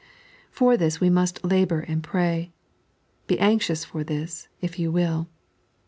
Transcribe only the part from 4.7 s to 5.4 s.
you will.